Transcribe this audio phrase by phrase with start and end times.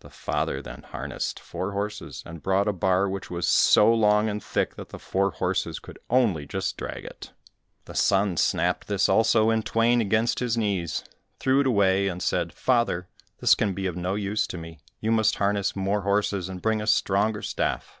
[0.00, 4.42] The father then harnessed four horses, and brought a bar which was so long and
[4.42, 7.32] thick, that the four horses could only just drag it.
[7.84, 11.04] The son snapped this also in twain against his knees,
[11.38, 13.08] threw it away, and said, "Father,
[13.40, 16.80] this can be of no use to me, you must harness more horses, and bring
[16.80, 18.00] a stronger staff."